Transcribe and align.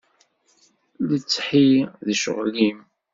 Letthi 1.07 1.69
d 2.05 2.07
ccɣel-im. 2.19 2.79